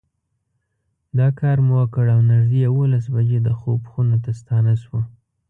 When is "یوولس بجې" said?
2.67-3.39